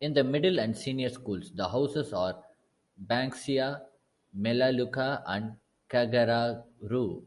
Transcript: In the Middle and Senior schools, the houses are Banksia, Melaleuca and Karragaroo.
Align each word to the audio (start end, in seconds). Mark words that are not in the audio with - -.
In 0.00 0.14
the 0.14 0.22
Middle 0.22 0.60
and 0.60 0.78
Senior 0.78 1.08
schools, 1.08 1.50
the 1.52 1.68
houses 1.68 2.12
are 2.12 2.40
Banksia, 3.04 3.84
Melaleuca 4.32 5.24
and 5.26 5.56
Karragaroo. 5.90 7.24